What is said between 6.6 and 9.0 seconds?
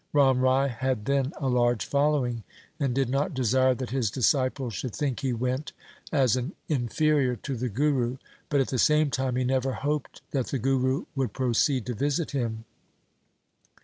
inferior to the Guru, but at the